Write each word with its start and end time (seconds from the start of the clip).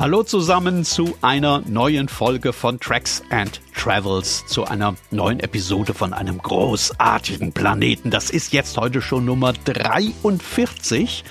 Hallo 0.00 0.22
zusammen 0.22 0.84
zu 0.84 1.18
einer 1.22 1.60
neuen 1.66 2.08
Folge 2.08 2.52
von 2.52 2.78
Tracks 2.78 3.20
and 3.30 3.60
Travels, 3.74 4.46
zu 4.46 4.64
einer 4.64 4.94
neuen 5.10 5.40
Episode 5.40 5.92
von 5.92 6.12
einem 6.12 6.38
großartigen 6.38 7.52
Planeten. 7.52 8.12
Das 8.12 8.30
ist 8.30 8.52
jetzt 8.52 8.76
heute 8.76 9.02
schon 9.02 9.24
Nummer 9.24 9.54
43 9.64 11.24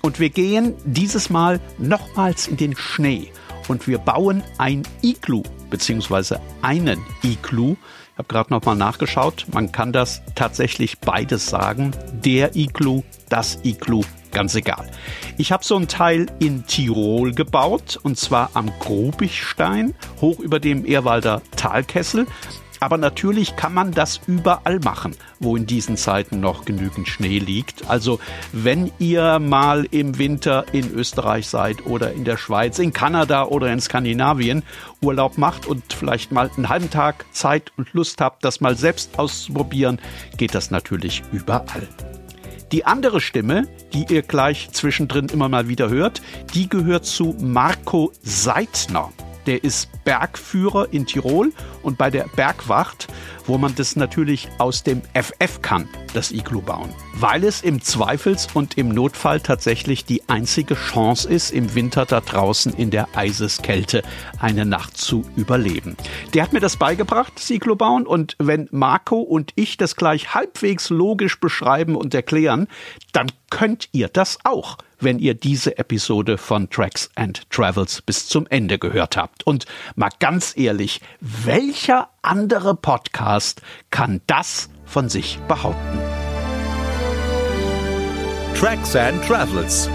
und 0.00 0.18
wir 0.18 0.30
gehen 0.30 0.72
dieses 0.86 1.28
Mal 1.28 1.60
nochmals 1.76 2.48
in 2.48 2.56
den 2.56 2.74
Schnee 2.74 3.30
und 3.68 3.86
wir 3.86 3.98
bauen 3.98 4.42
ein 4.56 4.84
Iglu 5.02 5.42
beziehungsweise 5.68 6.40
einen 6.62 7.04
Iglu. 7.22 7.72
Ich 7.72 8.18
habe 8.18 8.28
gerade 8.28 8.50
nochmal 8.50 8.76
nachgeschaut. 8.76 9.44
Man 9.52 9.72
kann 9.72 9.92
das 9.92 10.22
tatsächlich 10.34 11.00
beides 11.00 11.48
sagen. 11.48 11.90
Der 12.24 12.56
Iglu, 12.56 13.02
das 13.28 13.58
Iglu, 13.62 14.04
ganz 14.36 14.54
egal. 14.54 14.86
Ich 15.38 15.50
habe 15.50 15.64
so 15.64 15.76
ein 15.76 15.88
Teil 15.88 16.26
in 16.40 16.66
Tirol 16.66 17.32
gebaut 17.32 17.98
und 18.02 18.18
zwar 18.18 18.50
am 18.52 18.70
Grubichstein, 18.80 19.94
hoch 20.20 20.40
über 20.40 20.60
dem 20.60 20.84
Ehrwalder 20.84 21.40
Talkessel. 21.56 22.26
Aber 22.78 22.98
natürlich 22.98 23.56
kann 23.56 23.72
man 23.72 23.92
das 23.92 24.20
überall 24.26 24.78
machen, 24.80 25.16
wo 25.40 25.56
in 25.56 25.64
diesen 25.64 25.96
Zeiten 25.96 26.40
noch 26.40 26.66
genügend 26.66 27.08
Schnee 27.08 27.38
liegt. 27.38 27.88
Also 27.88 28.20
wenn 28.52 28.92
ihr 28.98 29.38
mal 29.38 29.86
im 29.90 30.18
Winter 30.18 30.66
in 30.72 30.92
Österreich 30.92 31.48
seid 31.48 31.86
oder 31.86 32.12
in 32.12 32.26
der 32.26 32.36
Schweiz, 32.36 32.78
in 32.78 32.92
Kanada 32.92 33.44
oder 33.44 33.72
in 33.72 33.80
Skandinavien 33.80 34.64
Urlaub 35.00 35.38
macht 35.38 35.64
und 35.64 35.94
vielleicht 35.94 36.30
mal 36.30 36.50
einen 36.54 36.68
halben 36.68 36.90
Tag 36.90 37.24
Zeit 37.32 37.72
und 37.78 37.94
Lust 37.94 38.20
habt, 38.20 38.44
das 38.44 38.60
mal 38.60 38.76
selbst 38.76 39.18
auszuprobieren, 39.18 39.98
geht 40.36 40.54
das 40.54 40.70
natürlich 40.70 41.22
überall. 41.32 41.88
Die 42.72 42.84
andere 42.84 43.20
Stimme, 43.20 43.68
die 43.92 44.06
ihr 44.12 44.22
gleich 44.22 44.70
zwischendrin 44.72 45.28
immer 45.28 45.48
mal 45.48 45.68
wieder 45.68 45.88
hört, 45.88 46.20
die 46.52 46.68
gehört 46.68 47.04
zu 47.06 47.36
Marco 47.38 48.12
Seitner. 48.22 49.12
Der 49.46 49.62
ist 49.62 49.88
Bergführer 50.02 50.88
in 50.90 51.06
Tirol 51.06 51.52
und 51.84 51.96
bei 51.96 52.10
der 52.10 52.26
Bergwacht, 52.34 53.06
wo 53.46 53.58
man 53.58 53.74
das 53.74 53.96
natürlich 53.96 54.48
aus 54.58 54.82
dem 54.82 55.02
FF 55.14 55.62
kann, 55.62 55.88
das 56.14 56.30
Iglu 56.32 56.62
bauen. 56.62 56.90
Weil 57.14 57.44
es 57.44 57.62
im 57.62 57.80
Zweifels- 57.80 58.48
und 58.54 58.76
im 58.76 58.88
Notfall 58.88 59.40
tatsächlich 59.40 60.04
die 60.04 60.28
einzige 60.28 60.74
Chance 60.74 61.28
ist, 61.28 61.50
im 61.50 61.74
Winter 61.74 62.06
da 62.06 62.20
draußen 62.20 62.72
in 62.74 62.90
der 62.90 63.08
Eiseskälte 63.14 64.02
eine 64.38 64.66
Nacht 64.66 64.96
zu 64.96 65.24
überleben. 65.36 65.96
Der 66.34 66.42
hat 66.42 66.52
mir 66.52 66.60
das 66.60 66.76
beigebracht, 66.76 67.32
das 67.36 67.50
Iglu 67.50 67.76
bauen. 67.76 68.06
Und 68.06 68.36
wenn 68.38 68.68
Marco 68.70 69.20
und 69.20 69.52
ich 69.54 69.76
das 69.76 69.96
gleich 69.96 70.34
halbwegs 70.34 70.90
logisch 70.90 71.40
beschreiben 71.40 71.96
und 71.96 72.14
erklären, 72.14 72.68
dann 73.12 73.28
könnt 73.50 73.88
ihr 73.92 74.08
das 74.08 74.38
auch 74.44 74.78
wenn 75.00 75.18
ihr 75.18 75.34
diese 75.34 75.78
Episode 75.78 76.38
von 76.38 76.70
Tracks 76.70 77.10
and 77.14 77.48
Travels 77.50 78.02
bis 78.02 78.26
zum 78.26 78.46
Ende 78.48 78.78
gehört 78.78 79.16
habt. 79.16 79.46
Und 79.46 79.66
mal 79.94 80.10
ganz 80.18 80.54
ehrlich, 80.56 81.00
welcher 81.20 82.08
andere 82.26 82.74
Podcast 82.74 83.62
kann 83.90 84.20
das 84.26 84.68
von 84.84 85.08
sich 85.08 85.38
behaupten? 85.48 85.98
Tracks 88.54 88.96
and 88.96 89.24
Travels. 89.24 89.88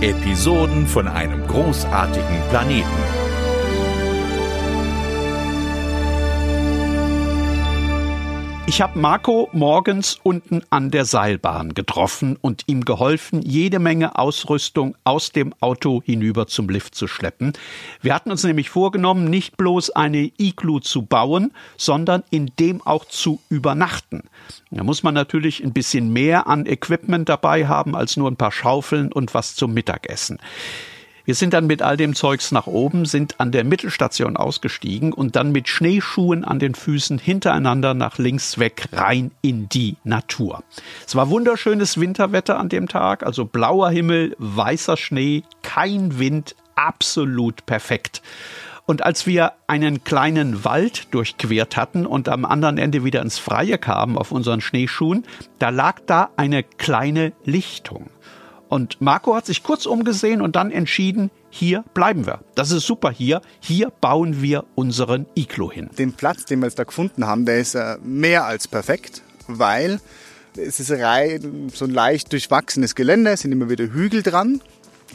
Episoden 0.00 0.86
von 0.86 1.08
einem 1.08 1.46
großartigen 1.46 2.42
Planeten. 2.50 3.23
Ich 8.74 8.82
habe 8.82 8.98
Marco 8.98 9.48
morgens 9.52 10.18
unten 10.24 10.62
an 10.68 10.90
der 10.90 11.04
Seilbahn 11.04 11.74
getroffen 11.74 12.36
und 12.40 12.64
ihm 12.66 12.84
geholfen, 12.84 13.40
jede 13.40 13.78
Menge 13.78 14.18
Ausrüstung 14.18 14.96
aus 15.04 15.30
dem 15.30 15.54
Auto 15.60 16.02
hinüber 16.04 16.48
zum 16.48 16.68
Lift 16.68 16.96
zu 16.96 17.06
schleppen. 17.06 17.52
Wir 18.02 18.16
hatten 18.16 18.32
uns 18.32 18.42
nämlich 18.42 18.70
vorgenommen, 18.70 19.30
nicht 19.30 19.56
bloß 19.56 19.90
eine 19.90 20.28
Iglu 20.38 20.80
zu 20.80 21.02
bauen, 21.02 21.52
sondern 21.76 22.24
in 22.30 22.50
dem 22.58 22.84
auch 22.84 23.04
zu 23.04 23.38
übernachten. 23.48 24.24
Da 24.72 24.82
muss 24.82 25.04
man 25.04 25.14
natürlich 25.14 25.62
ein 25.62 25.72
bisschen 25.72 26.12
mehr 26.12 26.48
an 26.48 26.66
Equipment 26.66 27.28
dabei 27.28 27.68
haben 27.68 27.94
als 27.94 28.16
nur 28.16 28.28
ein 28.28 28.34
paar 28.36 28.50
Schaufeln 28.50 29.12
und 29.12 29.34
was 29.34 29.54
zum 29.54 29.72
Mittagessen. 29.72 30.40
Wir 31.26 31.34
sind 31.34 31.54
dann 31.54 31.66
mit 31.66 31.80
all 31.80 31.96
dem 31.96 32.14
Zeugs 32.14 32.52
nach 32.52 32.66
oben, 32.66 33.06
sind 33.06 33.40
an 33.40 33.50
der 33.50 33.64
Mittelstation 33.64 34.36
ausgestiegen 34.36 35.12
und 35.14 35.36
dann 35.36 35.52
mit 35.52 35.68
Schneeschuhen 35.68 36.44
an 36.44 36.58
den 36.58 36.74
Füßen 36.74 37.18
hintereinander 37.18 37.94
nach 37.94 38.18
links 38.18 38.58
weg 38.58 38.88
rein 38.92 39.30
in 39.40 39.68
die 39.70 39.96
Natur. 40.04 40.62
Es 41.06 41.16
war 41.16 41.30
wunderschönes 41.30 41.98
Winterwetter 41.98 42.58
an 42.58 42.68
dem 42.68 42.88
Tag, 42.88 43.24
also 43.24 43.46
blauer 43.46 43.88
Himmel, 43.90 44.36
weißer 44.38 44.98
Schnee, 44.98 45.44
kein 45.62 46.18
Wind, 46.18 46.56
absolut 46.74 47.64
perfekt. 47.64 48.20
Und 48.86 49.02
als 49.02 49.26
wir 49.26 49.52
einen 49.66 50.04
kleinen 50.04 50.62
Wald 50.64 51.14
durchquert 51.14 51.78
hatten 51.78 52.04
und 52.04 52.28
am 52.28 52.44
anderen 52.44 52.76
Ende 52.76 53.02
wieder 53.02 53.22
ins 53.22 53.38
Freie 53.38 53.78
kamen 53.78 54.18
auf 54.18 54.30
unseren 54.30 54.60
Schneeschuhen, 54.60 55.24
da 55.58 55.70
lag 55.70 56.00
da 56.06 56.28
eine 56.36 56.62
kleine 56.62 57.32
Lichtung. 57.44 58.10
Und 58.68 59.00
Marco 59.00 59.34
hat 59.34 59.46
sich 59.46 59.62
kurz 59.62 59.86
umgesehen 59.86 60.40
und 60.40 60.56
dann 60.56 60.70
entschieden, 60.70 61.30
hier 61.50 61.84
bleiben 61.94 62.26
wir. 62.26 62.40
Das 62.54 62.70
ist 62.70 62.86
super 62.86 63.10
hier. 63.10 63.40
Hier 63.60 63.90
bauen 63.90 64.42
wir 64.42 64.64
unseren 64.74 65.26
Iglo 65.36 65.70
hin. 65.70 65.90
Den 65.98 66.14
Platz, 66.14 66.44
den 66.44 66.60
wir 66.60 66.66
jetzt 66.66 66.78
da 66.78 66.84
gefunden 66.84 67.26
haben, 67.26 67.46
der 67.46 67.60
ist 67.60 67.74
äh, 67.74 67.98
mehr 68.02 68.44
als 68.44 68.66
perfekt, 68.66 69.22
weil 69.46 70.00
es 70.56 70.80
ist 70.80 70.90
rein, 70.90 71.70
so 71.74 71.84
ein 71.84 71.90
leicht 71.90 72.32
durchwachsenes 72.32 72.94
Gelände, 72.94 73.32
es 73.32 73.40
sind 73.40 73.52
immer 73.52 73.68
wieder 73.68 73.84
Hügel 73.84 74.22
dran. 74.22 74.60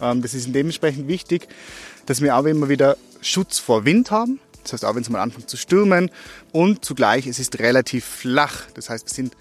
Ähm, 0.02 0.22
das 0.22 0.34
ist 0.34 0.54
dementsprechend 0.54 1.08
wichtig, 1.08 1.48
dass 2.06 2.22
wir 2.22 2.38
auch 2.38 2.46
immer 2.46 2.70
wieder 2.70 2.98
Schutz 3.22 3.60
vor 3.60 3.84
Wind 3.86 4.12
haben. 4.12 4.40
Das 4.64 4.74
heißt, 4.74 4.86
auch 4.86 4.96
wenn 4.96 5.02
es 5.02 5.10
mal 5.10 5.22
anfängt 5.22 5.50
zu 5.50 5.58
stürmen. 5.58 6.12
Und 6.52 6.86
zugleich, 6.86 7.26
es 7.26 7.40
ist 7.40 7.60
relativ 7.60 8.06
flach. 8.06 8.68
Das 8.76 8.90
heißt, 8.90 9.08
wir 9.08 9.14
sind 9.14 9.36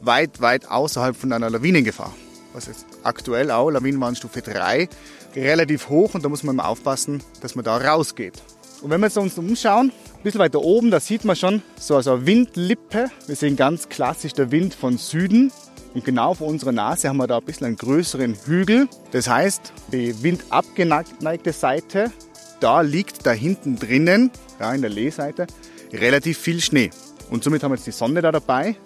weit, 0.00 0.40
weit 0.40 0.70
außerhalb 0.70 1.16
von 1.16 1.32
einer 1.32 1.50
Lawinengefahr 1.50 2.14
was 2.52 2.66
jetzt 2.66 2.86
aktuell 3.02 3.50
auch, 3.50 3.70
Lawinenwarnstufe 3.70 4.42
3, 4.42 4.88
relativ 5.36 5.88
hoch 5.88 6.14
und 6.14 6.24
da 6.24 6.28
muss 6.28 6.42
man 6.42 6.54
immer 6.54 6.68
aufpassen, 6.68 7.22
dass 7.40 7.54
man 7.54 7.64
da 7.64 7.76
rausgeht. 7.76 8.42
Und 8.82 8.90
wenn 8.90 9.00
wir 9.00 9.06
jetzt 9.06 9.18
uns 9.18 9.36
umschauen, 9.36 9.90
ein 9.90 10.22
bisschen 10.22 10.40
weiter 10.40 10.60
oben, 10.60 10.90
da 10.90 11.00
sieht 11.00 11.24
man 11.24 11.36
schon 11.36 11.62
so 11.78 11.96
eine 11.96 12.26
Windlippe. 12.26 13.10
Wir 13.26 13.36
sehen 13.36 13.56
ganz 13.56 13.88
klassisch 13.88 14.32
der 14.34 14.50
Wind 14.50 14.74
von 14.74 14.98
Süden. 14.98 15.52
Und 15.94 16.04
genau 16.04 16.34
vor 16.34 16.46
unserer 16.46 16.72
Nase 16.72 17.08
haben 17.08 17.16
wir 17.16 17.26
da 17.26 17.38
ein 17.38 17.44
bisschen 17.44 17.66
einen 17.66 17.76
größeren 17.76 18.36
Hügel. 18.46 18.88
Das 19.10 19.28
heißt, 19.28 19.72
die 19.90 20.22
windabgeneigte 20.22 21.52
Seite, 21.52 22.12
da 22.60 22.82
liegt 22.82 23.26
da 23.26 23.32
hinten 23.32 23.76
drinnen, 23.76 24.30
ja, 24.60 24.72
in 24.72 24.82
der 24.82 24.90
Lehseite, 24.90 25.46
relativ 25.92 26.38
viel 26.38 26.60
Schnee. 26.60 26.90
Und 27.30 27.42
somit 27.42 27.62
haben 27.62 27.72
wir 27.72 27.76
jetzt 27.76 27.86
die 27.86 27.92
Sonne 27.92 28.22
da 28.22 28.30
dabei. 28.30 28.76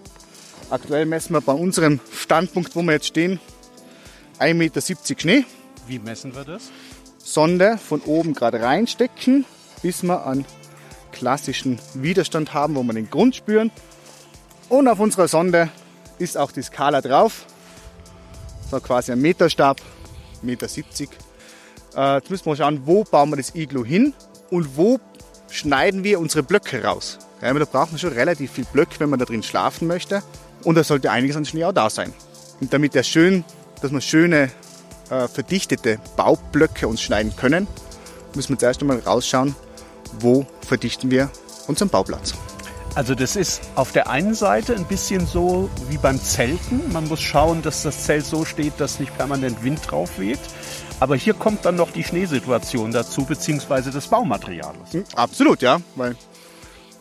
Aktuell 0.72 1.04
messen 1.04 1.34
wir 1.34 1.42
bei 1.42 1.52
unserem 1.52 2.00
Standpunkt, 2.16 2.74
wo 2.74 2.80
wir 2.80 2.92
jetzt 2.92 3.08
stehen, 3.08 3.40
1,70 4.38 4.54
Meter 4.54 4.80
Schnee. 5.20 5.44
Wie 5.86 5.98
messen 5.98 6.34
wir 6.34 6.44
das? 6.44 6.70
Sonde 7.18 7.76
von 7.76 8.00
oben 8.00 8.32
gerade 8.32 8.62
reinstecken, 8.62 9.44
bis 9.82 10.02
wir 10.02 10.26
einen 10.26 10.46
klassischen 11.12 11.78
Widerstand 11.92 12.54
haben, 12.54 12.74
wo 12.74 12.82
wir 12.84 12.94
den 12.94 13.10
Grund 13.10 13.36
spüren. 13.36 13.70
Und 14.70 14.88
auf 14.88 14.98
unserer 14.98 15.28
Sonde 15.28 15.68
ist 16.18 16.38
auch 16.38 16.52
die 16.52 16.62
Skala 16.62 17.02
drauf. 17.02 17.44
So 18.70 18.80
quasi 18.80 19.12
ein 19.12 19.20
Meterstab, 19.20 19.78
1,70 20.42 20.42
Meter. 20.42 20.62
Äh, 21.96 22.14
jetzt 22.14 22.30
müssen 22.30 22.46
wir 22.46 22.56
schauen, 22.56 22.80
wo 22.86 23.04
bauen 23.04 23.28
wir 23.28 23.36
das 23.36 23.54
Iglu 23.54 23.84
hin 23.84 24.14
und 24.48 24.74
wo 24.78 24.98
schneiden 25.50 26.02
wir 26.02 26.18
unsere 26.18 26.42
Blöcke 26.42 26.82
raus. 26.82 27.18
Ja, 27.42 27.52
da 27.52 27.64
braucht 27.66 27.92
man 27.92 27.98
schon 27.98 28.14
relativ 28.14 28.52
viel 28.52 28.64
Blöcke, 28.72 29.00
wenn 29.00 29.10
man 29.10 29.18
da 29.18 29.26
drin 29.26 29.42
schlafen 29.42 29.86
möchte. 29.86 30.22
Und 30.64 30.76
da 30.76 30.84
sollte 30.84 31.10
einiges 31.10 31.36
an 31.36 31.44
Schnee 31.44 31.64
auch 31.64 31.72
da 31.72 31.90
sein. 31.90 32.12
Und 32.60 32.72
damit 32.72 32.94
der 32.94 33.02
schön 33.02 33.44
dass 33.82 33.92
wir 33.92 34.00
schöne 34.00 34.50
äh, 35.10 35.28
verdichtete 35.28 35.98
Baublöcke 36.16 36.88
uns 36.88 37.02
schneiden 37.02 37.34
können, 37.36 37.66
müssen 38.34 38.50
wir 38.50 38.58
zuerst 38.58 38.80
einmal 38.80 39.00
rausschauen, 39.00 39.54
wo 40.20 40.46
verdichten 40.66 41.10
wir 41.10 41.30
unseren 41.66 41.90
Bauplatz. 41.90 42.32
Also 42.94 43.14
das 43.14 43.36
ist 43.36 43.62
auf 43.74 43.92
der 43.92 44.10
einen 44.10 44.34
Seite 44.34 44.74
ein 44.74 44.84
bisschen 44.84 45.26
so 45.26 45.70
wie 45.88 45.96
beim 45.96 46.20
Zelten. 46.20 46.92
Man 46.92 47.08
muss 47.08 47.20
schauen, 47.20 47.62
dass 47.62 47.82
das 47.82 48.04
Zelt 48.04 48.24
so 48.24 48.44
steht, 48.44 48.74
dass 48.78 49.00
nicht 49.00 49.16
permanent 49.16 49.64
Wind 49.64 49.80
drauf 49.90 50.18
weht. 50.18 50.38
Aber 51.00 51.16
hier 51.16 51.34
kommt 51.34 51.64
dann 51.64 51.76
noch 51.76 51.90
die 51.90 52.04
Schneesituation 52.04 52.92
dazu, 52.92 53.24
beziehungsweise 53.24 53.90
das 53.90 54.08
Baumaterial. 54.08 54.74
Hm, 54.92 55.04
absolut, 55.16 55.62
ja, 55.62 55.80
weil 55.96 56.16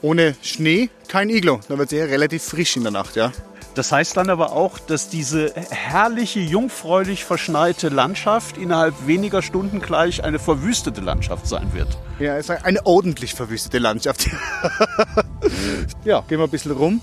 ohne 0.02 0.36
Schnee 0.42 0.90
kein 1.08 1.30
Iglo. 1.30 1.60
Da 1.68 1.78
wird 1.78 1.92
es 1.92 1.98
eher 1.98 2.10
relativ 2.10 2.42
frisch 2.42 2.78
in 2.78 2.84
der 2.84 2.92
Nacht, 2.92 3.18
ja. 3.18 3.32
Das 3.74 3.92
heißt 3.92 4.18
dann 4.18 4.30
aber 4.30 4.52
auch, 4.52 4.80
dass 4.80 5.08
diese 5.08 5.54
herrliche, 5.70 6.42
jungfräulich 6.42 7.24
verschneite 7.24 7.88
Landschaft 7.88 8.58
innerhalb 8.58 9.08
weniger 9.08 9.42
Stunden 9.42 9.80
gleich 9.80 10.24
eine 10.24 10.40
verwüstete 10.40 11.00
Landschaft 11.00 11.48
sein 11.48 11.74
wird. 11.74 11.98
Ja, 12.20 12.36
es 12.38 12.50
ist 12.50 12.66
eine 12.66 12.86
ordentlich 12.86 13.34
verwüstete 13.34 13.80
Landschaft. 13.80 14.30
ja, 16.04 16.22
gehen 16.28 16.40
wir 16.40 16.44
ein 16.44 16.50
bisschen 16.50 16.74
rum 16.74 17.02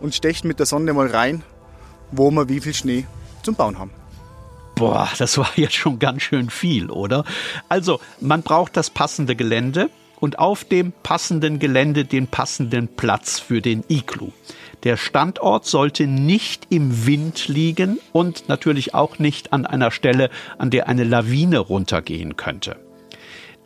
und 0.00 0.14
stechen 0.14 0.46
mit 0.46 0.60
der 0.60 0.66
Sonne 0.66 0.92
mal 0.92 1.08
rein, 1.08 1.42
wo 2.12 2.30
wir 2.30 2.48
wie 2.48 2.60
viel 2.60 2.74
Schnee 2.74 3.06
zum 3.42 3.56
Bauen 3.56 3.78
haben. 3.78 3.90
Boah, 4.76 5.08
das 5.18 5.36
war 5.36 5.50
jetzt 5.56 5.74
schon 5.74 5.98
ganz 5.98 6.22
schön 6.22 6.50
viel, 6.50 6.90
oder? 6.90 7.24
Also, 7.68 7.98
man 8.20 8.42
braucht 8.42 8.76
das 8.76 8.90
passende 8.90 9.34
Gelände 9.34 9.90
und 10.20 10.38
auf 10.38 10.64
dem 10.64 10.92
passenden 11.02 11.58
Gelände 11.58 12.04
den 12.04 12.28
passenden 12.28 12.86
Platz 12.86 13.40
für 13.40 13.60
den 13.60 13.84
Iglu. 13.88 14.30
Der 14.84 14.96
Standort 14.96 15.66
sollte 15.66 16.06
nicht 16.06 16.66
im 16.70 17.06
Wind 17.06 17.48
liegen 17.48 17.98
und 18.12 18.48
natürlich 18.48 18.94
auch 18.94 19.18
nicht 19.18 19.52
an 19.52 19.66
einer 19.66 19.90
Stelle, 19.90 20.30
an 20.56 20.70
der 20.70 20.88
eine 20.88 21.04
Lawine 21.04 21.58
runtergehen 21.58 22.36
könnte 22.36 22.76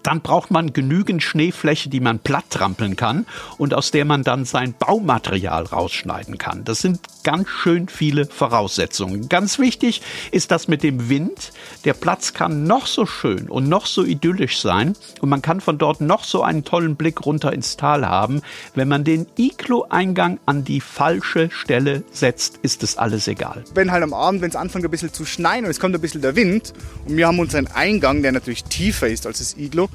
dann 0.02 0.20
braucht 0.20 0.50
man 0.50 0.72
genügend 0.72 1.22
Schneefläche, 1.22 1.88
die 1.88 2.00
man 2.00 2.18
platt 2.18 2.44
trampeln 2.50 2.96
kann 2.96 3.26
und 3.58 3.74
aus 3.74 3.90
der 3.90 4.04
man 4.04 4.22
dann 4.22 4.44
sein 4.44 4.74
Baumaterial 4.78 5.64
rausschneiden 5.64 6.38
kann. 6.38 6.64
Das 6.64 6.80
sind 6.80 7.00
ganz 7.22 7.48
schön 7.48 7.88
viele 7.88 8.26
Voraussetzungen. 8.26 9.28
Ganz 9.28 9.58
wichtig 9.58 10.02
ist 10.30 10.50
das 10.50 10.68
mit 10.68 10.82
dem 10.82 11.08
Wind. 11.08 11.52
Der 11.84 11.94
Platz 11.94 12.34
kann 12.34 12.64
noch 12.64 12.86
so 12.86 13.06
schön 13.06 13.48
und 13.48 13.68
noch 13.68 13.86
so 13.86 14.04
idyllisch 14.04 14.60
sein 14.60 14.94
und 15.20 15.28
man 15.28 15.42
kann 15.42 15.60
von 15.60 15.78
dort 15.78 16.00
noch 16.00 16.24
so 16.24 16.42
einen 16.42 16.64
tollen 16.64 16.96
Blick 16.96 17.24
runter 17.24 17.52
ins 17.52 17.76
Tal 17.76 18.06
haben. 18.06 18.42
Wenn 18.74 18.88
man 18.88 19.04
den 19.04 19.26
Iglo-Eingang 19.36 20.40
an 20.46 20.64
die 20.64 20.80
falsche 20.80 21.50
Stelle 21.50 22.02
setzt, 22.12 22.58
ist 22.62 22.82
es 22.82 22.98
alles 22.98 23.28
egal. 23.28 23.64
Wenn 23.74 23.92
halt 23.92 24.02
am 24.02 24.14
Abend, 24.14 24.42
wenn 24.42 24.50
es 24.50 24.56
anfängt 24.56 24.84
ein 24.84 24.90
bisschen 24.90 25.12
zu 25.12 25.24
schneien 25.24 25.64
und 25.64 25.70
es 25.70 25.80
kommt 25.80 25.94
ein 25.94 26.00
bisschen 26.00 26.22
der 26.22 26.36
Wind 26.36 26.72
und 27.06 27.16
wir 27.16 27.26
haben 27.26 27.38
unseren 27.38 27.68
Eingang, 27.68 28.22
der 28.22 28.32
natürlich 28.32 28.64
tiefer 28.64 29.08
ist 29.08 29.26
als 29.26 29.38
das 29.38 29.56
Iglo, 29.56 29.88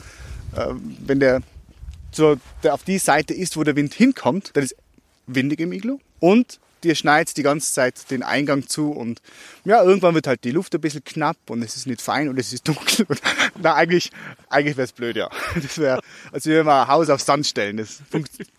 wenn 0.53 1.19
der, 1.19 1.41
zur, 2.11 2.39
der 2.63 2.73
auf 2.73 2.83
die 2.83 2.97
Seite 2.97 3.33
ist, 3.33 3.57
wo 3.57 3.63
der 3.63 3.75
Wind 3.75 3.93
hinkommt, 3.93 4.51
dann 4.53 4.63
ist 4.63 4.75
windig 5.27 5.59
im 5.59 5.71
Iglu 5.71 5.99
und 6.19 6.59
dir 6.83 6.95
schneit 6.95 7.35
die 7.37 7.43
ganze 7.43 7.73
Zeit 7.73 8.09
den 8.11 8.23
Eingang 8.23 8.67
zu 8.67 8.91
und 8.91 9.21
ja, 9.65 9.83
irgendwann 9.83 10.15
wird 10.15 10.27
halt 10.27 10.43
die 10.43 10.51
Luft 10.51 10.73
ein 10.75 10.81
bisschen 10.81 11.03
knapp 11.03 11.37
und 11.49 11.61
es 11.63 11.75
ist 11.75 11.87
nicht 11.87 12.01
fein 12.01 12.29
und 12.29 12.39
es 12.39 12.53
ist 12.53 12.67
dunkel. 12.67 13.05
Und, 13.07 13.21
na, 13.61 13.75
eigentlich, 13.75 14.11
eigentlich 14.49 14.77
wäre 14.77 14.85
es 14.85 14.93
blöd, 14.93 15.15
ja. 15.15 15.29
Das 15.55 15.77
wäre, 15.77 16.01
als 16.31 16.45
wenn 16.45 16.65
wir 16.65 16.81
ein 16.81 16.87
Haus 16.87 17.09
auf 17.09 17.21
Sand 17.21 17.47
stellen. 17.47 17.77
Das 17.77 18.01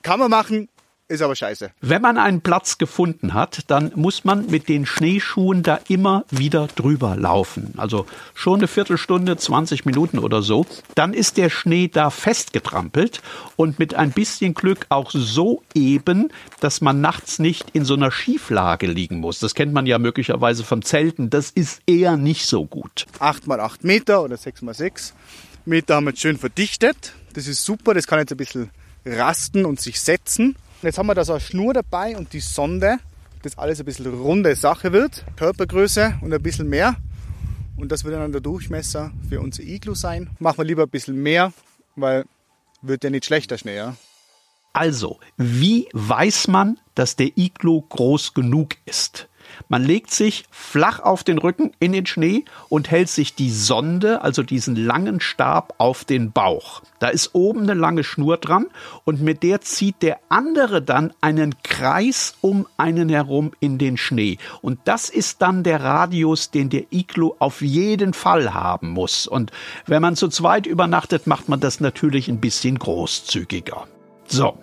kann 0.02 0.18
man 0.18 0.30
machen, 0.30 0.68
ist 1.08 1.22
aber 1.22 1.34
scheiße. 1.34 1.70
Wenn 1.80 2.02
man 2.02 2.18
einen 2.18 2.42
Platz 2.42 2.76
gefunden 2.76 3.32
hat, 3.32 3.62
dann 3.68 3.92
muss 3.94 4.24
man 4.24 4.46
mit 4.46 4.68
den 4.68 4.84
Schneeschuhen 4.84 5.62
da 5.62 5.80
immer 5.88 6.24
wieder 6.30 6.68
drüber 6.68 7.16
laufen. 7.16 7.72
Also 7.78 8.06
schon 8.34 8.60
eine 8.60 8.68
Viertelstunde, 8.68 9.36
20 9.36 9.86
Minuten 9.86 10.18
oder 10.18 10.42
so. 10.42 10.66
Dann 10.94 11.14
ist 11.14 11.38
der 11.38 11.48
Schnee 11.48 11.88
da 11.88 12.10
festgetrampelt 12.10 13.22
und 13.56 13.78
mit 13.78 13.94
ein 13.94 14.12
bisschen 14.12 14.52
Glück 14.52 14.86
auch 14.90 15.10
so 15.10 15.62
eben, 15.74 16.30
dass 16.60 16.80
man 16.82 17.00
nachts 17.00 17.38
nicht 17.38 17.70
in 17.72 17.86
so 17.86 17.94
einer 17.94 18.10
Schieflage 18.10 18.86
liegen 18.86 19.20
muss. 19.20 19.38
Das 19.38 19.54
kennt 19.54 19.72
man 19.72 19.86
ja 19.86 19.98
möglicherweise 19.98 20.62
vom 20.62 20.82
Zelten. 20.82 21.30
Das 21.30 21.50
ist 21.50 21.80
eher 21.86 22.18
nicht 22.18 22.46
so 22.46 22.66
gut. 22.66 23.06
8 23.18 23.46
mal 23.46 23.60
8 23.60 23.82
Meter 23.82 24.22
oder 24.22 24.36
6 24.36 24.62
mal 24.62 24.74
6 24.74 25.14
Meter 25.64 25.96
haben 25.96 26.04
wir 26.04 26.10
jetzt 26.10 26.20
schön 26.20 26.38
verdichtet. 26.38 27.14
Das 27.32 27.46
ist 27.46 27.64
super. 27.64 27.94
Das 27.94 28.06
kann 28.06 28.18
jetzt 28.18 28.32
ein 28.32 28.36
bisschen 28.36 28.70
rasten 29.06 29.64
und 29.64 29.80
sich 29.80 30.00
setzen. 30.00 30.56
Jetzt 30.80 30.96
haben 30.96 31.08
wir 31.08 31.14
da 31.16 31.24
so 31.24 31.32
eine 31.32 31.40
Schnur 31.40 31.74
dabei 31.74 32.16
und 32.16 32.32
die 32.32 32.38
Sonde, 32.38 32.98
dass 33.42 33.58
alles 33.58 33.80
ein 33.80 33.84
bisschen 33.84 34.06
runde 34.06 34.54
Sache 34.54 34.92
wird. 34.92 35.24
Körpergröße 35.36 36.18
und 36.20 36.32
ein 36.32 36.40
bisschen 36.40 36.68
mehr. 36.68 36.94
Und 37.76 37.90
das 37.90 38.04
wird 38.04 38.14
dann 38.14 38.30
der 38.30 38.40
Durchmesser 38.40 39.10
für 39.28 39.40
unser 39.40 39.64
Iglu 39.64 39.96
sein. 39.96 40.30
Machen 40.38 40.58
wir 40.58 40.64
lieber 40.64 40.84
ein 40.84 40.88
bisschen 40.88 41.20
mehr, 41.20 41.52
weil 41.96 42.26
wird 42.80 43.02
ja 43.02 43.10
nicht 43.10 43.24
schlechter 43.24 43.58
Schnee, 43.58 43.76
ja. 43.76 43.96
Also, 44.72 45.18
wie 45.36 45.88
weiß 45.94 46.46
man, 46.46 46.78
dass 46.94 47.16
der 47.16 47.36
Iglu 47.36 47.82
groß 47.82 48.34
genug 48.34 48.76
ist? 48.84 49.28
Man 49.68 49.84
legt 49.84 50.10
sich 50.10 50.44
flach 50.50 51.00
auf 51.00 51.24
den 51.24 51.38
Rücken 51.38 51.72
in 51.80 51.92
den 51.92 52.06
Schnee 52.06 52.44
und 52.68 52.90
hält 52.90 53.08
sich 53.08 53.34
die 53.34 53.50
Sonde, 53.50 54.22
also 54.22 54.42
diesen 54.42 54.76
langen 54.76 55.20
Stab, 55.20 55.74
auf 55.78 56.04
den 56.04 56.32
Bauch. 56.32 56.82
Da 56.98 57.08
ist 57.08 57.34
oben 57.34 57.62
eine 57.62 57.74
lange 57.74 58.04
Schnur 58.04 58.36
dran 58.36 58.66
und 59.04 59.20
mit 59.20 59.42
der 59.42 59.60
zieht 59.60 60.02
der 60.02 60.18
andere 60.28 60.82
dann 60.82 61.12
einen 61.20 61.54
Kreis 61.62 62.36
um 62.40 62.66
einen 62.76 63.08
herum 63.08 63.52
in 63.60 63.78
den 63.78 63.96
Schnee. 63.96 64.38
Und 64.62 64.80
das 64.84 65.08
ist 65.08 65.42
dann 65.42 65.62
der 65.62 65.82
Radius, 65.82 66.50
den 66.50 66.70
der 66.70 66.84
Iglu 66.90 67.34
auf 67.38 67.60
jeden 67.60 68.14
Fall 68.14 68.54
haben 68.54 68.90
muss. 68.90 69.26
Und 69.26 69.52
wenn 69.86 70.02
man 70.02 70.16
zu 70.16 70.28
zweit 70.28 70.66
übernachtet, 70.66 71.26
macht 71.26 71.48
man 71.48 71.60
das 71.60 71.80
natürlich 71.80 72.28
ein 72.28 72.40
bisschen 72.40 72.78
großzügiger. 72.78 73.86
So, 74.26 74.58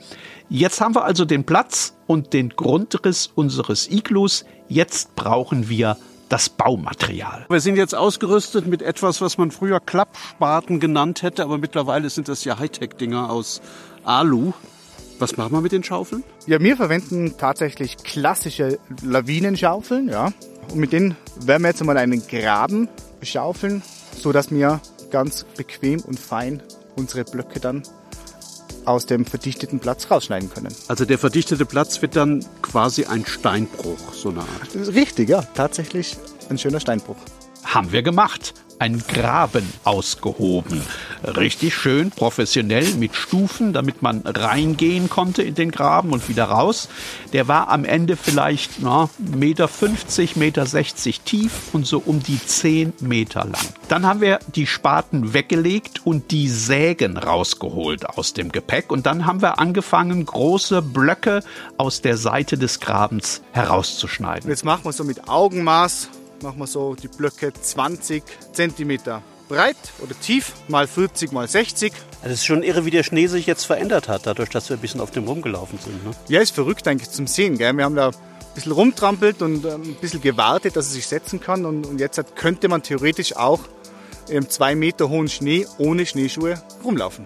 Jetzt 0.49 0.79
haben 0.79 0.93
wir 0.93 1.03
also 1.05 1.25
den 1.25 1.43
Platz 1.43 1.95
und 2.07 2.33
den 2.33 2.49
Grundriss 2.49 3.31
unseres 3.33 3.89
Iglus. 3.89 4.45
Jetzt 4.67 5.15
brauchen 5.15 5.69
wir 5.69 5.97
das 6.29 6.49
Baumaterial. 6.49 7.45
Wir 7.49 7.59
sind 7.59 7.77
jetzt 7.77 7.95
ausgerüstet 7.95 8.67
mit 8.67 8.81
etwas, 8.81 9.21
was 9.21 9.37
man 9.37 9.51
früher 9.51 9.79
Klappspaten 9.79 10.79
genannt 10.79 11.23
hätte, 11.23 11.43
aber 11.43 11.57
mittlerweile 11.57 12.09
sind 12.09 12.27
das 12.27 12.43
ja 12.43 12.59
Hightech-Dinger 12.59 13.29
aus 13.29 13.61
Alu. 14.03 14.53
Was 15.17 15.37
machen 15.37 15.53
wir 15.53 15.61
mit 15.61 15.71
den 15.71 15.83
Schaufeln? 15.83 16.23
Ja, 16.45 16.59
wir 16.59 16.75
verwenden 16.77 17.35
tatsächlich 17.37 17.97
klassische 17.97 18.79
Lawinenschaufeln, 19.03 20.09
ja. 20.09 20.31
Und 20.69 20.77
mit 20.77 20.91
denen 20.91 21.15
werden 21.39 21.63
wir 21.63 21.69
jetzt 21.69 21.81
einmal 21.81 21.97
einen 21.97 22.25
Graben 22.27 22.89
schaufeln, 23.21 23.81
so 24.15 24.31
dass 24.31 24.51
wir 24.51 24.81
ganz 25.11 25.43
bequem 25.43 26.01
und 26.01 26.19
fein 26.19 26.61
unsere 26.95 27.23
Blöcke 27.23 27.59
dann 27.59 27.83
aus 28.85 29.05
dem 29.05 29.25
verdichteten 29.25 29.79
Platz 29.79 30.09
rausschneiden 30.09 30.49
können. 30.49 30.73
Also 30.87 31.05
der 31.05 31.17
verdichtete 31.17 31.65
Platz 31.65 32.01
wird 32.01 32.15
dann 32.15 32.45
quasi 32.61 33.05
ein 33.05 33.25
Steinbruch, 33.25 34.13
so 34.13 34.29
eine 34.29 34.39
Art. 34.39 34.75
Richtig, 34.93 35.29
ja, 35.29 35.41
tatsächlich 35.53 36.17
ein 36.49 36.57
schöner 36.57 36.79
Steinbruch. 36.79 37.17
Haben 37.63 37.91
wir 37.91 38.03
gemacht 38.03 38.53
ein 38.79 39.03
Graben 39.07 39.67
ausgehoben. 39.83 40.81
Richtig 41.23 41.75
schön 41.75 42.11
professionell 42.11 42.85
mit 42.95 43.15
Stufen, 43.15 43.73
damit 43.73 44.01
man 44.01 44.21
reingehen 44.21 45.09
konnte 45.09 45.43
in 45.43 45.55
den 45.55 45.71
Graben 45.71 46.11
und 46.11 46.29
wieder 46.29 46.45
raus. 46.45 46.89
Der 47.33 47.47
war 47.47 47.69
am 47.69 47.85
Ende 47.85 48.15
vielleicht 48.15 48.81
na, 48.81 49.09
Meter 49.17 49.67
50, 49.67 50.35
Meter 50.35 50.65
60 50.65 51.21
tief 51.21 51.51
und 51.73 51.85
so 51.87 52.01
um 52.05 52.21
die 52.21 52.39
10 52.43 52.93
Meter 52.99 53.45
lang. 53.45 53.65
Dann 53.87 54.05
haben 54.05 54.21
wir 54.21 54.39
die 54.53 54.67
Spaten 54.67 55.33
weggelegt 55.33 56.05
und 56.05 56.31
die 56.31 56.49
Sägen 56.49 57.17
rausgeholt 57.17 58.07
aus 58.09 58.33
dem 58.33 58.51
Gepäck 58.51 58.91
und 58.91 59.05
dann 59.05 59.25
haben 59.25 59.41
wir 59.41 59.59
angefangen, 59.59 60.25
große 60.25 60.81
Blöcke 60.81 61.41
aus 61.77 62.01
der 62.01 62.17
Seite 62.17 62.57
des 62.57 62.79
Grabens 62.79 63.41
herauszuschneiden. 63.51 64.49
Jetzt 64.49 64.65
machen 64.65 64.85
wir 64.85 64.93
so 64.93 65.03
mit 65.03 65.27
Augenmaß 65.27 66.09
machen 66.41 66.59
wir 66.59 66.67
so 66.67 66.95
die 66.95 67.07
Blöcke 67.07 67.53
20 67.53 68.23
cm 68.53 68.99
breit 69.47 69.77
oder 69.99 70.19
tief, 70.19 70.53
mal 70.67 70.87
40 70.87 71.31
mal 71.31 71.47
60. 71.47 71.93
Also 72.21 72.33
es 72.33 72.39
ist 72.39 72.45
schon 72.45 72.63
irre, 72.63 72.85
wie 72.85 72.91
der 72.91 73.03
Schnee 73.03 73.27
sich 73.27 73.45
jetzt 73.45 73.65
verändert 73.65 74.07
hat, 74.07 74.25
dadurch, 74.25 74.49
dass 74.49 74.69
wir 74.69 74.77
ein 74.77 74.81
bisschen 74.81 75.01
auf 75.01 75.11
dem 75.11 75.25
rumgelaufen 75.25 75.79
sind. 75.79 76.03
Ne? 76.03 76.11
Ja, 76.27 76.41
ist 76.41 76.55
verrückt 76.55 76.87
eigentlich 76.87 77.11
zum 77.11 77.27
Sehen. 77.27 77.57
Gell? 77.57 77.73
Wir 77.77 77.85
haben 77.85 77.95
da 77.95 78.09
ein 78.09 78.13
bisschen 78.55 78.71
rumtrampelt 78.71 79.41
und 79.41 79.65
ähm, 79.65 79.81
ein 79.83 79.95
bisschen 79.95 80.21
gewartet, 80.21 80.75
dass 80.75 80.87
es 80.87 80.93
sich 80.93 81.07
setzen 81.07 81.39
kann. 81.39 81.65
Und, 81.65 81.85
und 81.85 81.99
jetzt 81.99 82.19
könnte 82.35 82.67
man 82.67 82.81
theoretisch 82.81 83.35
auch 83.35 83.59
im 84.29 84.49
zwei 84.49 84.75
Meter 84.75 85.09
hohen 85.09 85.27
Schnee 85.27 85.67
ohne 85.77 86.05
Schneeschuhe 86.05 86.61
rumlaufen. 86.83 87.25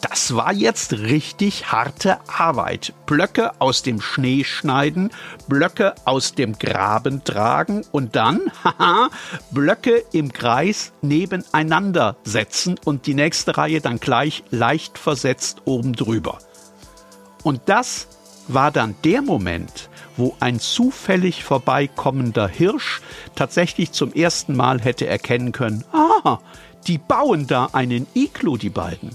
Das 0.00 0.34
war 0.34 0.52
jetzt 0.52 0.92
richtig 0.92 1.72
harte 1.72 2.18
Arbeit. 2.28 2.94
Blöcke 3.06 3.60
aus 3.60 3.82
dem 3.82 4.00
Schnee 4.00 4.44
schneiden, 4.44 5.10
Blöcke 5.48 5.94
aus 6.04 6.34
dem 6.34 6.56
Graben 6.58 7.24
tragen 7.24 7.84
und 7.90 8.14
dann, 8.14 8.52
haha, 8.64 9.10
Blöcke 9.50 10.04
im 10.12 10.32
Kreis 10.32 10.92
nebeneinander 11.02 12.16
setzen 12.22 12.78
und 12.84 13.06
die 13.06 13.14
nächste 13.14 13.56
Reihe 13.56 13.80
dann 13.80 13.98
gleich 13.98 14.44
leicht 14.50 14.98
versetzt 14.98 15.62
oben 15.64 15.94
drüber. 15.94 16.38
Und 17.42 17.62
das 17.66 18.06
war 18.46 18.70
dann 18.70 18.94
der 19.04 19.22
Moment, 19.22 19.88
wo 20.16 20.36
ein 20.40 20.60
zufällig 20.60 21.44
vorbeikommender 21.44 22.48
Hirsch 22.48 23.00
tatsächlich 23.34 23.92
zum 23.92 24.12
ersten 24.12 24.56
Mal 24.56 24.80
hätte 24.80 25.06
erkennen 25.06 25.52
können, 25.52 25.84
ah, 25.92 26.38
die 26.86 26.98
bauen 26.98 27.46
da 27.46 27.70
einen 27.72 28.06
Iglu, 28.14 28.56
die 28.56 28.70
beiden. 28.70 29.10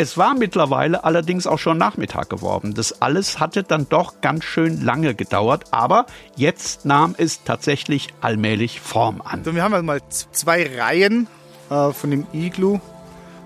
Es 0.00 0.16
war 0.16 0.34
mittlerweile 0.34 1.02
allerdings 1.02 1.48
auch 1.48 1.58
schon 1.58 1.76
Nachmittag 1.76 2.30
geworden. 2.30 2.72
Das 2.72 3.02
alles 3.02 3.40
hatte 3.40 3.64
dann 3.64 3.88
doch 3.88 4.20
ganz 4.20 4.44
schön 4.44 4.84
lange 4.84 5.16
gedauert, 5.16 5.64
aber 5.72 6.06
jetzt 6.36 6.84
nahm 6.84 7.16
es 7.18 7.42
tatsächlich 7.42 8.14
allmählich 8.20 8.80
Form 8.80 9.20
an. 9.20 9.44
Wir 9.44 9.60
haben 9.60 9.84
mal 9.84 10.00
zwei 10.08 10.70
Reihen 10.78 11.26
äh, 11.68 11.90
von 11.90 12.12
dem 12.12 12.28
Iglu 12.32 12.78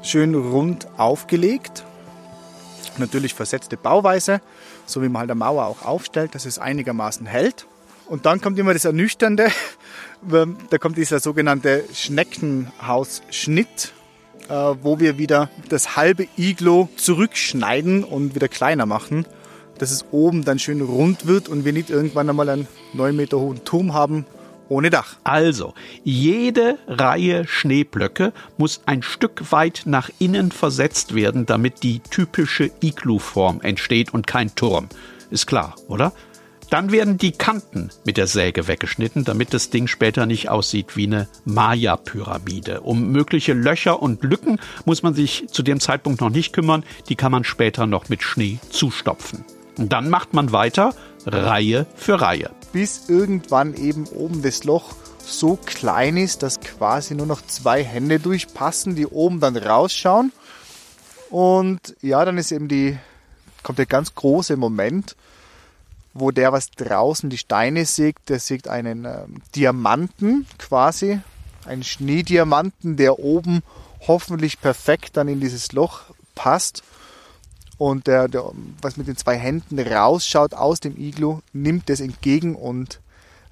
schön 0.02 0.34
rund 0.34 0.88
aufgelegt. 0.98 1.84
Natürlich 2.98 3.32
versetzte 3.32 3.78
Bauweise, 3.78 4.42
so 4.84 5.00
wie 5.00 5.08
man 5.08 5.20
halt 5.20 5.30
eine 5.30 5.38
Mauer 5.38 5.64
auch 5.64 5.86
aufstellt, 5.86 6.34
dass 6.34 6.44
es 6.44 6.58
einigermaßen 6.58 7.24
hält. 7.24 7.66
Und 8.08 8.26
dann 8.26 8.42
kommt 8.42 8.58
immer 8.58 8.74
das 8.74 8.84
Ernüchternde, 8.84 9.50
da 10.70 10.76
kommt 10.76 10.98
dieser 10.98 11.18
sogenannte 11.18 11.84
Schneckenhausschnitt 11.94 13.94
wo 14.52 15.00
wir 15.00 15.16
wieder 15.16 15.48
das 15.70 15.96
halbe 15.96 16.26
Iglo 16.36 16.88
zurückschneiden 16.96 18.04
und 18.04 18.34
wieder 18.34 18.48
kleiner 18.48 18.84
machen, 18.84 19.24
dass 19.78 19.90
es 19.90 20.04
oben 20.10 20.44
dann 20.44 20.58
schön 20.58 20.82
rund 20.82 21.26
wird 21.26 21.48
und 21.48 21.64
wir 21.64 21.72
nicht 21.72 21.88
irgendwann 21.88 22.28
einmal 22.28 22.50
einen 22.50 22.68
9 22.92 23.16
Meter 23.16 23.38
hohen 23.38 23.64
Turm 23.64 23.94
haben 23.94 24.26
Ohne 24.68 24.90
Dach. 24.90 25.16
Also, 25.24 25.74
jede 26.02 26.78
Reihe 26.86 27.46
Schneeblöcke 27.46 28.32
muss 28.56 28.80
ein 28.86 29.02
Stück 29.02 29.52
weit 29.52 29.82
nach 29.84 30.10
innen 30.18 30.50
versetzt 30.50 31.14
werden, 31.14 31.46
damit 31.46 31.82
die 31.82 32.00
typische 32.00 32.70
Iglu-Form 32.80 33.60
entsteht 33.60 34.14
und 34.14 34.26
kein 34.26 34.54
Turm. 34.54 34.88
Ist 35.30 35.46
klar, 35.46 35.76
oder? 35.88 36.12
Dann 36.72 36.90
werden 36.90 37.18
die 37.18 37.32
Kanten 37.32 37.90
mit 38.06 38.16
der 38.16 38.26
Säge 38.26 38.66
weggeschnitten, 38.66 39.24
damit 39.24 39.52
das 39.52 39.68
Ding 39.68 39.88
später 39.88 40.24
nicht 40.24 40.48
aussieht 40.48 40.96
wie 40.96 41.06
eine 41.06 41.28
Maya-Pyramide. 41.44 42.80
Um 42.80 43.12
mögliche 43.12 43.52
Löcher 43.52 44.00
und 44.00 44.22
Lücken 44.22 44.58
muss 44.86 45.02
man 45.02 45.12
sich 45.12 45.48
zu 45.50 45.62
dem 45.62 45.80
Zeitpunkt 45.80 46.22
noch 46.22 46.30
nicht 46.30 46.54
kümmern. 46.54 46.82
Die 47.10 47.14
kann 47.14 47.30
man 47.30 47.44
später 47.44 47.86
noch 47.86 48.08
mit 48.08 48.22
Schnee 48.22 48.58
zustopfen. 48.70 49.44
Und 49.76 49.92
dann 49.92 50.08
macht 50.08 50.32
man 50.32 50.50
weiter, 50.52 50.94
Reihe 51.26 51.84
für 51.94 52.22
Reihe. 52.22 52.50
Bis 52.72 53.06
irgendwann 53.10 53.74
eben 53.74 54.06
oben 54.06 54.40
das 54.40 54.64
Loch 54.64 54.94
so 55.18 55.58
klein 55.62 56.16
ist, 56.16 56.42
dass 56.42 56.60
quasi 56.60 57.14
nur 57.14 57.26
noch 57.26 57.44
zwei 57.44 57.84
Hände 57.84 58.18
durchpassen, 58.18 58.96
die 58.96 59.06
oben 59.06 59.40
dann 59.40 59.58
rausschauen. 59.58 60.32
Und 61.28 61.96
ja, 62.00 62.24
dann 62.24 62.38
ist 62.38 62.50
eben 62.50 62.68
die, 62.68 62.96
kommt 63.62 63.78
der 63.78 63.84
ganz 63.84 64.14
große 64.14 64.56
Moment, 64.56 65.16
wo 66.14 66.30
der, 66.30 66.52
was 66.52 66.70
draußen 66.70 67.30
die 67.30 67.38
Steine 67.38 67.84
sägt, 67.84 68.28
der 68.28 68.38
sägt 68.38 68.68
einen 68.68 69.04
äh, 69.04 69.24
Diamanten 69.54 70.46
quasi, 70.58 71.20
einen 71.64 71.84
Schneediamanten, 71.84 72.96
der 72.96 73.18
oben 73.18 73.62
hoffentlich 74.06 74.60
perfekt 74.60 75.16
dann 75.16 75.28
in 75.28 75.40
dieses 75.40 75.72
Loch 75.72 76.02
passt. 76.34 76.82
Und 77.78 78.06
der, 78.06 78.28
der, 78.28 78.44
was 78.80 78.96
mit 78.96 79.08
den 79.08 79.16
zwei 79.16 79.36
Händen 79.36 79.78
rausschaut 79.78 80.54
aus 80.54 80.80
dem 80.80 80.96
Iglu, 80.96 81.40
nimmt 81.52 81.90
es 81.90 82.00
entgegen 82.00 82.54
und 82.54 83.00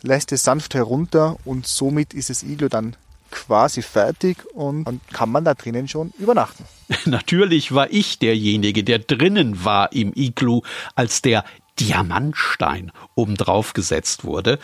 lässt 0.02 0.32
es 0.32 0.44
sanft 0.44 0.74
herunter 0.74 1.36
und 1.44 1.66
somit 1.66 2.14
ist 2.14 2.30
das 2.30 2.42
Iglu 2.42 2.68
dann 2.68 2.96
quasi 3.30 3.82
fertig 3.82 4.38
und 4.54 4.84
dann 4.84 5.00
kann 5.12 5.30
man 5.30 5.44
da 5.44 5.54
drinnen 5.54 5.88
schon 5.88 6.12
übernachten. 6.18 6.64
Natürlich 7.04 7.72
war 7.72 7.90
ich 7.90 8.18
derjenige, 8.18 8.82
der 8.82 8.98
drinnen 8.98 9.64
war 9.64 9.92
im 9.92 10.12
Iglu, 10.14 10.62
als 10.94 11.22
der 11.22 11.44
Diamantstein 11.80 12.92
obendrauf 13.14 13.72
gesetzt 13.72 14.24
wurde. 14.24 14.58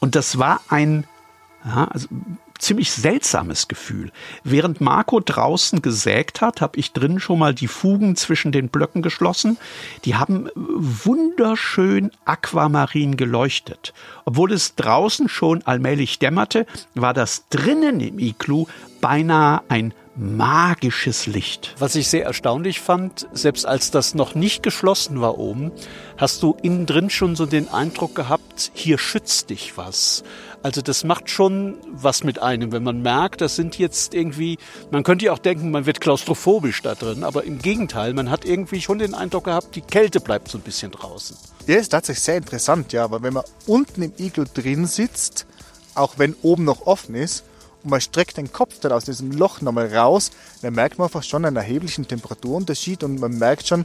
Und 0.00 0.14
das 0.14 0.38
war 0.38 0.60
ein 0.68 1.04
ja, 1.64 1.84
also 1.86 2.08
ziemlich 2.58 2.90
seltsames 2.90 3.68
Gefühl. 3.68 4.10
Während 4.44 4.80
Marco 4.80 5.20
draußen 5.20 5.80
gesägt 5.80 6.40
hat, 6.40 6.60
habe 6.60 6.78
ich 6.78 6.92
drinnen 6.92 7.20
schon 7.20 7.38
mal 7.38 7.54
die 7.54 7.68
Fugen 7.68 8.16
zwischen 8.16 8.52
den 8.52 8.68
Blöcken 8.68 9.02
geschlossen. 9.02 9.58
Die 10.04 10.16
haben 10.16 10.48
wunderschön 10.54 12.10
aquamarin 12.24 13.16
geleuchtet. 13.16 13.94
Obwohl 14.24 14.52
es 14.52 14.74
draußen 14.74 15.28
schon 15.28 15.62
allmählich 15.62 16.18
dämmerte, 16.18 16.66
war 16.94 17.14
das 17.14 17.48
drinnen 17.48 18.00
im 18.00 18.18
Iglu 18.18 18.66
beinahe 19.00 19.62
ein 19.68 19.94
magisches 20.18 21.26
Licht. 21.26 21.76
Was 21.78 21.94
ich 21.94 22.08
sehr 22.08 22.24
erstaunlich 22.24 22.80
fand, 22.80 23.28
selbst 23.32 23.66
als 23.66 23.92
das 23.92 24.14
noch 24.14 24.34
nicht 24.34 24.64
geschlossen 24.64 25.20
war 25.20 25.38
oben, 25.38 25.70
hast 26.16 26.42
du 26.42 26.56
innen 26.60 26.86
drin 26.86 27.08
schon 27.08 27.36
so 27.36 27.46
den 27.46 27.68
Eindruck 27.68 28.16
gehabt, 28.16 28.72
hier 28.74 28.98
schützt 28.98 29.50
dich 29.50 29.76
was. 29.76 30.24
Also 30.62 30.82
das 30.82 31.04
macht 31.04 31.30
schon 31.30 31.76
was 31.92 32.24
mit 32.24 32.42
einem, 32.42 32.72
wenn 32.72 32.82
man 32.82 33.00
merkt, 33.00 33.40
das 33.40 33.54
sind 33.54 33.78
jetzt 33.78 34.12
irgendwie, 34.12 34.58
man 34.90 35.04
könnte 35.04 35.26
ja 35.26 35.32
auch 35.32 35.38
denken, 35.38 35.70
man 35.70 35.86
wird 35.86 36.00
klaustrophobisch 36.00 36.82
da 36.82 36.96
drin, 36.96 37.22
aber 37.22 37.44
im 37.44 37.60
Gegenteil, 37.60 38.12
man 38.12 38.28
hat 38.28 38.44
irgendwie 38.44 38.80
schon 38.80 38.98
den 38.98 39.14
Eindruck 39.14 39.44
gehabt, 39.44 39.76
die 39.76 39.82
Kälte 39.82 40.18
bleibt 40.18 40.48
so 40.48 40.58
ein 40.58 40.62
bisschen 40.62 40.90
draußen. 40.90 41.36
Ja, 41.68 41.76
ist 41.76 41.90
tatsächlich 41.90 42.24
sehr 42.24 42.38
interessant, 42.38 42.92
ja, 42.92 43.04
aber 43.04 43.22
wenn 43.22 43.34
man 43.34 43.44
unten 43.68 44.02
im 44.02 44.12
Iglu 44.18 44.44
drin 44.52 44.86
sitzt, 44.86 45.46
auch 45.94 46.14
wenn 46.16 46.34
oben 46.42 46.64
noch 46.64 46.86
offen 46.86 47.14
ist, 47.14 47.44
und 47.84 47.90
man 47.90 48.00
streckt 48.00 48.36
den 48.36 48.52
Kopf 48.52 48.80
dann 48.80 48.92
aus 48.92 49.04
diesem 49.04 49.32
Loch 49.32 49.60
nochmal 49.60 49.94
raus, 49.94 50.30
dann 50.62 50.74
merkt 50.74 50.98
man 50.98 51.06
einfach 51.06 51.22
schon 51.22 51.44
einen 51.44 51.56
erheblichen 51.56 52.06
Temperaturunterschied 52.06 53.04
und 53.04 53.20
man 53.20 53.38
merkt 53.38 53.66
schon, 53.66 53.84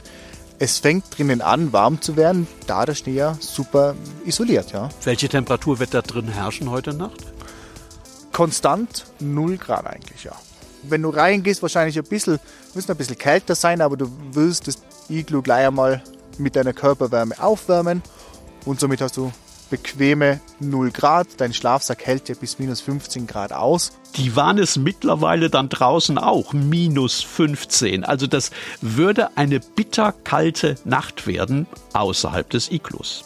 es 0.58 0.78
fängt 0.78 1.16
drinnen 1.16 1.40
an, 1.40 1.72
warm 1.72 2.00
zu 2.00 2.16
werden, 2.16 2.46
da 2.66 2.86
der 2.86 2.94
Schnee 2.94 3.14
ja 3.14 3.36
super 3.40 3.94
isoliert. 4.24 4.72
Ja. 4.72 4.88
Welche 5.02 5.28
Temperatur 5.28 5.78
wird 5.78 5.94
da 5.94 6.02
drin 6.02 6.28
herrschen 6.28 6.70
heute 6.70 6.94
Nacht? 6.94 7.24
Konstant 8.32 9.06
0 9.20 9.58
Grad 9.58 9.86
eigentlich, 9.86 10.24
ja. 10.24 10.32
Wenn 10.82 11.02
du 11.02 11.08
reingehst, 11.08 11.62
wahrscheinlich 11.62 11.98
ein 11.98 12.04
bisschen, 12.04 12.38
müssen 12.74 12.90
ein 12.90 12.96
bisschen 12.96 13.16
kälter 13.16 13.54
sein, 13.54 13.80
aber 13.80 13.96
du 13.96 14.10
willst 14.32 14.68
das 14.68 14.78
Iglu 15.08 15.40
gleich 15.40 15.66
einmal 15.66 16.02
mit 16.38 16.56
deiner 16.56 16.72
Körperwärme 16.72 17.42
aufwärmen 17.42 18.02
und 18.64 18.80
somit 18.80 19.00
hast 19.00 19.16
du 19.16 19.32
bequeme 19.64 20.40
0 20.60 20.90
Grad. 20.90 21.28
Dein 21.38 21.52
Schlafsack 21.52 22.06
hält 22.06 22.28
ja 22.28 22.34
bis 22.34 22.58
minus 22.58 22.80
15 22.80 23.26
Grad 23.26 23.52
aus. 23.52 23.92
Die 24.16 24.36
waren 24.36 24.58
es 24.58 24.76
mittlerweile 24.76 25.50
dann 25.50 25.68
draußen 25.68 26.18
auch, 26.18 26.52
minus 26.52 27.22
15. 27.22 28.04
Also 28.04 28.26
das 28.26 28.50
würde 28.80 29.36
eine 29.36 29.60
bitterkalte 29.60 30.76
Nacht 30.84 31.26
werden 31.26 31.66
außerhalb 31.92 32.48
des 32.48 32.70
Iglus. 32.70 33.24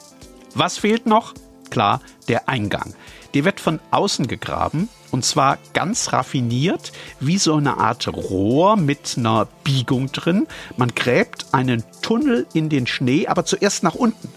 Was 0.55 0.79
fehlt 0.79 1.07
noch? 1.07 1.35
Klar, 1.71 2.01
der 2.29 2.49
Eingang. 2.49 2.95
Der 3.35 3.45
wird 3.45 3.61
von 3.61 3.81
außen 3.91 4.27
gegraben 4.27 4.89
und 5.11 5.25
zwar 5.25 5.59
ganz 5.75 6.13
raffiniert, 6.13 6.93
wie 7.21 7.39
so 7.39 7.57
eine 7.57 7.79
Art 7.79 8.09
Rohr 8.09 8.77
mit 8.77 9.15
einer 9.17 9.47
Biegung 9.65 10.13
drin. 10.13 10.47
Man 10.77 10.95
gräbt 10.95 11.47
einen 11.53 11.85
Tunnel 12.03 12.47
in 12.55 12.69
den 12.69 12.87
Schnee, 12.87 13.27
aber 13.27 13.45
zuerst 13.45 13.83
nach 13.83 13.95
unten 13.95 14.29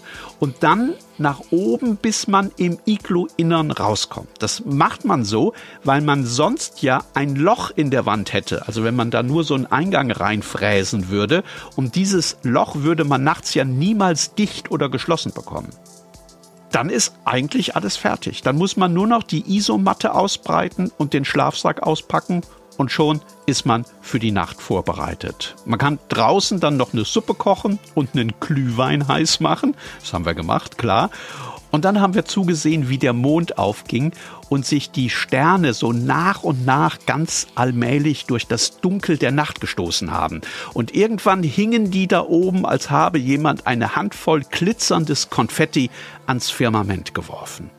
und 0.42 0.56
dann 0.64 0.94
nach 1.18 1.40
oben, 1.52 1.96
bis 1.96 2.26
man 2.26 2.50
im 2.56 2.78
Iglu-Innern 2.84 3.70
rauskommt. 3.70 4.28
Das 4.40 4.64
macht 4.64 5.04
man 5.04 5.24
so, 5.24 5.52
weil 5.84 6.00
man 6.00 6.26
sonst 6.26 6.82
ja 6.82 7.04
ein 7.14 7.36
Loch 7.36 7.70
in 7.70 7.90
der 7.90 8.06
Wand 8.06 8.32
hätte. 8.32 8.66
Also 8.66 8.82
wenn 8.82 8.96
man 8.96 9.12
da 9.12 9.22
nur 9.22 9.44
so 9.44 9.54
einen 9.54 9.66
Eingang 9.66 10.10
reinfräsen 10.10 11.10
würde. 11.10 11.44
Und 11.76 11.94
dieses 11.94 12.38
Loch 12.42 12.74
würde 12.76 13.04
man 13.04 13.22
nachts 13.22 13.54
ja 13.54 13.64
niemals 13.64 14.34
dicht 14.34 14.72
oder 14.72 14.88
geschlossen 14.88 15.32
bekommen 15.32 15.70
dann 16.72 16.88
ist 16.88 17.14
eigentlich 17.24 17.76
alles 17.76 17.96
fertig. 17.96 18.42
Dann 18.42 18.56
muss 18.56 18.76
man 18.76 18.92
nur 18.92 19.06
noch 19.06 19.22
die 19.22 19.56
Isomatte 19.56 20.14
ausbreiten 20.14 20.90
und 20.98 21.12
den 21.12 21.24
Schlafsack 21.24 21.82
auspacken 21.82 22.42
und 22.78 22.90
schon 22.90 23.20
ist 23.46 23.66
man 23.66 23.84
für 24.00 24.18
die 24.18 24.32
Nacht 24.32 24.60
vorbereitet. 24.60 25.54
Man 25.66 25.78
kann 25.78 25.98
draußen 26.08 26.58
dann 26.58 26.76
noch 26.76 26.92
eine 26.92 27.04
Suppe 27.04 27.34
kochen 27.34 27.78
und 27.94 28.14
einen 28.14 28.32
Glühwein 28.40 29.06
heiß 29.06 29.40
machen. 29.40 29.76
Das 30.00 30.12
haben 30.12 30.24
wir 30.24 30.34
gemacht, 30.34 30.78
klar. 30.78 31.10
Und 31.72 31.86
dann 31.86 32.00
haben 32.00 32.14
wir 32.14 32.26
zugesehen, 32.26 32.90
wie 32.90 32.98
der 32.98 33.14
Mond 33.14 33.58
aufging 33.58 34.12
und 34.50 34.66
sich 34.66 34.90
die 34.90 35.08
Sterne 35.10 35.72
so 35.72 35.92
nach 35.92 36.42
und 36.42 36.66
nach 36.66 36.98
ganz 37.06 37.48
allmählich 37.54 38.26
durch 38.26 38.46
das 38.46 38.78
Dunkel 38.80 39.16
der 39.16 39.32
Nacht 39.32 39.60
gestoßen 39.60 40.12
haben. 40.12 40.42
Und 40.74 40.94
irgendwann 40.94 41.42
hingen 41.42 41.90
die 41.90 42.06
da 42.06 42.20
oben, 42.20 42.66
als 42.66 42.90
habe 42.90 43.18
jemand 43.18 43.66
eine 43.66 43.96
Handvoll 43.96 44.42
glitzerndes 44.42 45.30
Konfetti 45.30 45.90
ans 46.26 46.50
Firmament 46.50 47.14
geworfen. 47.14 47.70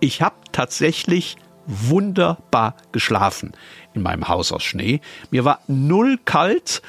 Ich 0.00 0.22
habe 0.22 0.36
tatsächlich 0.52 1.36
wunderbar 1.66 2.74
geschlafen 2.92 3.52
in 3.92 4.00
meinem 4.00 4.28
Haus 4.28 4.50
aus 4.50 4.62
Schnee. 4.62 5.00
Mir 5.30 5.44
war 5.44 5.60
null 5.66 6.18
kalt 6.24 6.80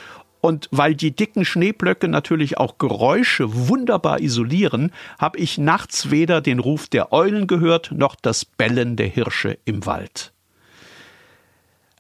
und 0.42 0.70
weil 0.72 0.96
die 0.96 1.16
dicken 1.16 1.44
Schneeblöcke 1.44 2.08
natürlich 2.08 2.58
auch 2.58 2.78
Geräusche 2.78 3.68
wunderbar 3.68 4.22
isolieren, 4.22 4.92
habe 5.18 5.38
ich 5.38 5.58
nachts 5.58 6.12
weder 6.12 6.42
den 6.42 6.60
Ruf 6.60 6.88
der 6.88 7.12
Eulen 7.12 7.48
gehört 7.48 7.92
noch 7.92 8.16
das 8.16 8.46
Bellen 8.46 8.96
der 8.96 9.08
Hirsche 9.08 9.58
im 9.66 9.86
Wald. 9.86 10.34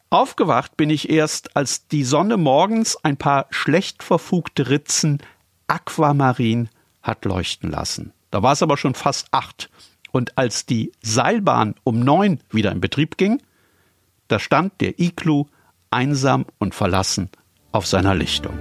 Aufgewacht 0.10 0.77
bin 0.77 0.89
ich 0.89 1.10
erst, 1.10 1.55
als 1.55 1.88
die 1.88 2.03
Sonne 2.03 2.38
morgens 2.38 2.98
ein 3.03 3.17
paar 3.17 3.46
schlecht 3.51 4.01
verfugte 4.01 4.69
Ritzen 4.69 5.19
Aquamarin 5.67 6.69
hat 7.03 7.25
leuchten 7.25 7.69
lassen. 7.69 8.13
Da 8.31 8.41
war 8.41 8.53
es 8.53 8.63
aber 8.63 8.77
schon 8.77 8.96
fast 8.96 9.27
acht. 9.31 9.69
Und 10.12 10.38
als 10.38 10.65
die 10.65 10.91
Seilbahn 11.03 11.75
um 11.84 12.00
neun 12.00 12.39
wieder 12.50 12.72
in 12.72 12.81
Betrieb 12.81 13.17
ging, 13.17 13.39
da 14.27 14.39
stand 14.39 14.81
der 14.81 15.00
Iglu 15.00 15.46
einsam 15.91 16.46
und 16.58 16.74
verlassen 16.74 17.29
auf 17.71 17.85
seiner 17.85 18.15
Lichtung. 18.15 18.57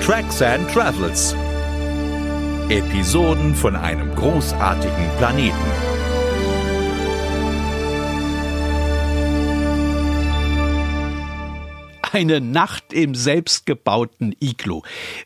Tracks 0.00 0.42
and 0.42 0.68
Travels. 0.72 1.34
Episoden 2.68 3.54
von 3.54 3.76
einem 3.76 4.14
großartigen 4.14 5.08
Planeten. 5.18 5.91
Eine 12.12 12.40
Nacht 12.40 12.92
im 12.92 13.14
selbstgebauten 13.14 14.34
Iglu. 14.40 14.82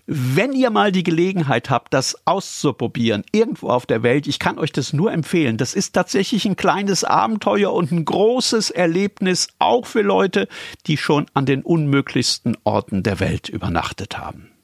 Wenn 0.07 0.53
ihr 0.53 0.71
mal 0.71 0.93
die 0.93 1.03
Gelegenheit 1.03 1.71
habt, 1.71 1.93
das 1.95 2.17
auszuprobieren, 2.27 3.25
irgendwo 3.33 3.69
auf 3.69 3.87
der 3.87 4.03
Welt, 4.03 4.27
ich 4.27 4.39
kann 4.39 4.59
euch 4.59 4.73
das 4.73 4.93
nur 4.93 5.13
empfehlen. 5.13 5.57
Das 5.57 5.75
ist 5.75 5.93
tatsächlich 5.93 6.45
ein 6.45 6.57
kleines 6.57 7.05
Abenteuer 7.05 7.73
und 7.73 7.93
ein 7.93 8.05
großes 8.05 8.71
Erlebnis, 8.71 9.49
auch 9.59 9.87
für 9.87 10.03
Leute, 10.03 10.49
die 10.87 10.97
schon 10.97 11.27
an 11.35 11.47
den 11.47 11.63
unmöglichsten 11.63 12.57
Orten 12.65 13.03
der 13.03 13.21
Welt 13.21 13.49
übernachtet 13.49 14.19
haben. 14.19 14.56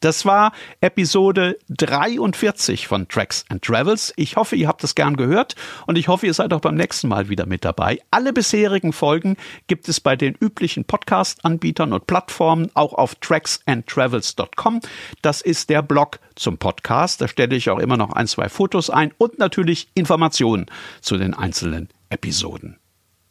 Das 0.00 0.24
war 0.24 0.52
Episode 0.80 1.58
43 1.68 2.86
von 2.86 3.08
Tracks 3.08 3.44
and 3.48 3.62
Travels. 3.62 4.12
Ich 4.16 4.36
hoffe, 4.36 4.56
ihr 4.56 4.68
habt 4.68 4.84
es 4.84 4.94
gern 4.94 5.16
gehört 5.16 5.54
und 5.86 5.98
ich 5.98 6.08
hoffe, 6.08 6.26
ihr 6.26 6.34
seid 6.34 6.52
auch 6.52 6.60
beim 6.60 6.76
nächsten 6.76 7.08
Mal 7.08 7.28
wieder 7.28 7.46
mit 7.46 7.64
dabei. 7.64 8.00
Alle 8.10 8.32
bisherigen 8.32 8.92
Folgen 8.92 9.36
gibt 9.66 9.88
es 9.88 10.00
bei 10.00 10.16
den 10.16 10.34
üblichen 10.34 10.84
Podcast-Anbietern 10.84 11.92
und 11.92 12.06
Plattformen, 12.06 12.70
auch 12.74 12.92
auf 12.94 13.14
tracksandtravels.com. 13.16 14.80
Das 15.22 15.40
ist 15.40 15.70
der 15.70 15.82
Blog 15.82 16.20
zum 16.36 16.58
Podcast. 16.58 17.20
Da 17.20 17.28
stelle 17.28 17.56
ich 17.56 17.70
auch 17.70 17.78
immer 17.78 17.96
noch 17.96 18.12
ein, 18.12 18.26
zwei 18.26 18.48
Fotos 18.48 18.90
ein 18.90 19.12
und 19.18 19.38
natürlich 19.38 19.88
Informationen 19.94 20.66
zu 21.00 21.16
den 21.16 21.34
einzelnen 21.34 21.88
Episoden. 22.10 22.78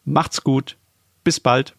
Macht's 0.03 0.43
gut. 0.43 0.77
Bis 1.23 1.39
bald. 1.39 1.73